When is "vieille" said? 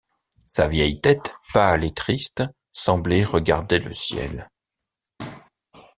0.67-0.99